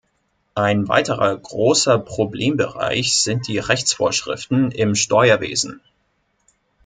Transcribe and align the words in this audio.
Ein 0.55 0.87
weiterer 0.87 1.37
großer 1.37 1.99
Problembereich 1.99 3.15
sind 3.17 3.47
die 3.47 3.59
Rechtsvorschriften 3.59 4.71
im 4.71 4.95
Steuerwesen. 4.95 5.79